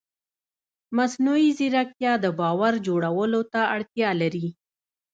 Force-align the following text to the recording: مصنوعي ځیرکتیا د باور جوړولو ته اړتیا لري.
مصنوعي 0.97 1.49
ځیرکتیا 1.57 2.13
د 2.23 2.25
باور 2.39 2.73
جوړولو 2.87 3.41
ته 3.53 3.61
اړتیا 3.75 4.09
لري. 4.21 4.47